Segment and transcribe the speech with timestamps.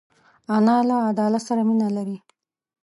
[0.57, 2.17] انا له عدالت سره مینه لري